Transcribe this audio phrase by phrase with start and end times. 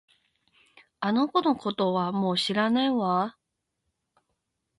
[0.99, 3.37] あの子のことはもう知らないわ